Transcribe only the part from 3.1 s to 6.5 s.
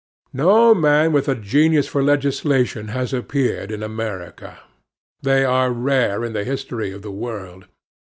appeared in America. They are rare in the